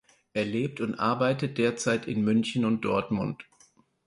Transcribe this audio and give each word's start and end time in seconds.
Er 0.33 0.45
lebt 0.45 0.81
und 0.81 0.95
arbeitet 0.95 1.59
derzeit 1.59 2.07
in 2.07 2.23
München 2.23 2.65
und 2.65 2.81
Dortmund. 2.83 3.43